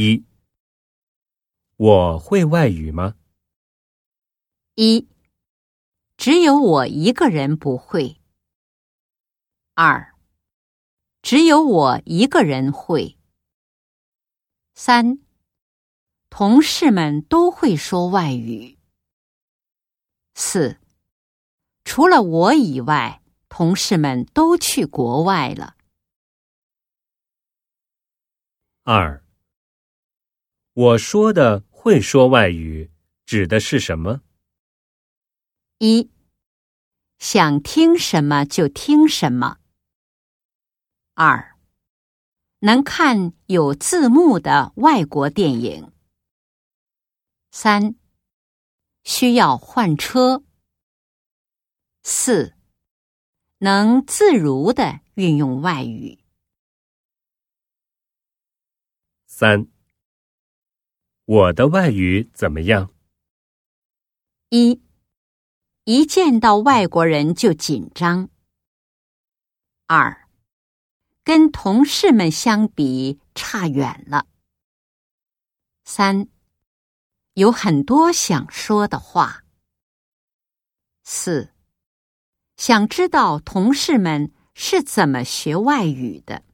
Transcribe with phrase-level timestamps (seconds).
[0.00, 0.24] 一，
[1.74, 3.16] 我会外语吗？
[4.76, 5.08] 一，
[6.16, 8.20] 只有我一个人不会。
[9.74, 10.14] 二，
[11.20, 13.18] 只有我一个人会。
[14.76, 15.18] 三，
[16.30, 18.78] 同事们都会说外语。
[20.36, 20.78] 四，
[21.82, 25.74] 除了我以外，同事们都去国外了。
[28.84, 29.24] 二，
[30.78, 32.92] 我说的会说外语
[33.26, 34.22] 指的是什么？
[35.78, 36.08] 一，
[37.18, 39.58] 想听什么就听什么。
[41.14, 41.58] 二，
[42.60, 45.92] 能看有字幕的外国电影。
[47.50, 47.96] 三，
[49.02, 50.44] 需要换车。
[52.04, 52.54] 四，
[53.58, 56.20] 能自如的运用外语。
[59.26, 59.66] 三，
[61.28, 62.90] 我的外语怎么样？
[64.48, 64.80] 一，
[65.84, 68.30] 一见到外国人就紧张。
[69.86, 70.26] 二，
[71.22, 74.26] 跟同事们相比差远了。
[75.84, 76.28] 三，
[77.34, 79.44] 有很多想说的话。
[81.04, 81.52] 四，
[82.56, 86.47] 想知道同事们是怎么学外语的。